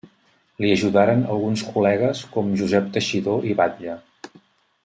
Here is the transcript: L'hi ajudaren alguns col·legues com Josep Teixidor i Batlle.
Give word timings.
L'hi 0.63 0.71
ajudaren 0.75 1.21
alguns 1.35 1.63
col·legues 1.75 2.23
com 2.37 2.51
Josep 2.63 2.91
Teixidor 2.97 3.49
i 3.53 3.57
Batlle. 3.61 3.99